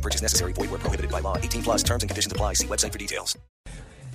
[0.00, 0.52] No purchase necessary.
[0.54, 1.36] Void where prohibited by law.
[1.36, 2.54] 18 plus terms and conditions apply.
[2.54, 3.38] See website for details.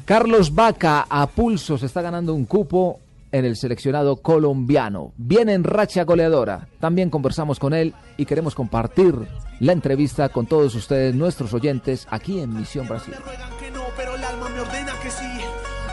[0.05, 3.00] Carlos Vaca a pulso se está ganando un cupo
[3.32, 5.13] en el seleccionado colombiano.
[5.18, 6.68] Viene en racha goleadora.
[6.79, 9.15] También conversamos con él y queremos compartir
[9.60, 13.13] la entrevista con todos ustedes, nuestros oyentes, aquí en Misión Brasil.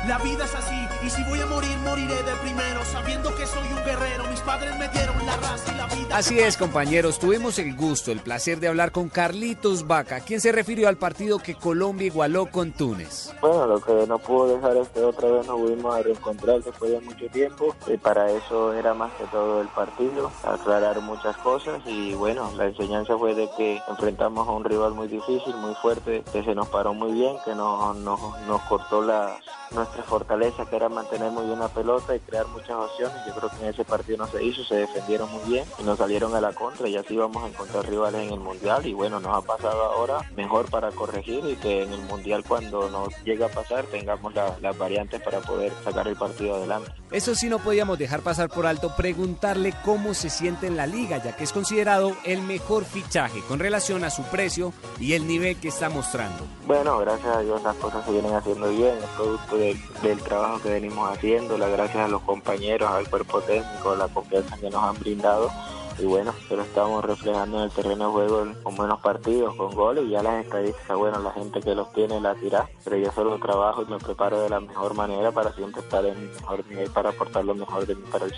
[0.06, 3.62] La vida es así, y si voy a morir, moriré de primero, sabiendo que soy
[3.68, 4.24] un guerrero.
[4.28, 6.16] Mis padres me dieron la raza y la vida.
[6.16, 10.50] Así es, compañeros, tuvimos el gusto, el placer de hablar con Carlitos Vaca, quien se
[10.50, 13.32] refirió al partido que Colombia igualó con Túnez.
[13.40, 16.90] Bueno, lo que no pudo dejar es que otra vez nos volvimos a reencontrar después
[16.90, 17.76] de mucho tiempo.
[17.86, 21.80] Y para eso era más que todo el partido, aclarar muchas cosas.
[21.86, 26.24] Y bueno, la enseñanza fue de que enfrentamos a un rival muy difícil, muy fuerte,
[26.32, 29.38] que se nos paró muy bien, que nos, nos, nos cortó la,
[29.74, 33.16] nuestra fortaleza, que era mantener muy bien la pelota y crear muchas opciones.
[33.26, 35.98] Yo creo que en ese partido no se hizo, se defendieron muy bien y nos
[35.98, 36.88] salieron a la contra.
[36.88, 38.86] Y así vamos a encontrar rivales en el Mundial.
[38.86, 42.88] Y bueno, nos ha pasado ahora mejor para corregir y que en el Mundial cuando
[42.90, 46.90] nos llegue a pasar tengamos la- las variantes para poder sacar el partido adelante.
[47.10, 51.22] Eso sí no podíamos dejar pasar por alto preguntarle cómo se siente en la liga,
[51.22, 55.56] ya que es considerado el mejor fichaje con relación a su precio y el nivel
[55.60, 56.44] que está mostrando.
[56.66, 60.62] Bueno, gracias a Dios las cosas se vienen haciendo bien, es producto del, del trabajo
[60.62, 64.82] que venimos haciendo, las gracias a los compañeros, al cuerpo técnico, la confianza que nos
[64.82, 65.50] han brindado.
[65.98, 70.04] Y bueno, pero estamos reflejando en el terreno de juego con buenos partidos, con goles
[70.06, 73.38] y ya las estadísticas, bueno, la gente que los tiene la tira, pero yo solo
[73.38, 76.90] trabajo y me preparo de la mejor manera para siempre estar en mi mejor nivel,
[76.90, 78.32] para aportar lo mejor de mí para el